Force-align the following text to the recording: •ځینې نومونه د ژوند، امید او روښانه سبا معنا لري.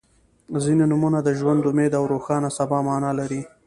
•ځینې 0.63 0.85
نومونه 0.91 1.19
د 1.23 1.29
ژوند، 1.39 1.61
امید 1.69 1.91
او 1.99 2.03
روښانه 2.13 2.49
سبا 2.57 2.77
معنا 2.87 3.11
لري. 3.19 3.41